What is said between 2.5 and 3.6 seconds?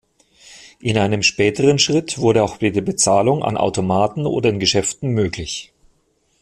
die Bezahlung an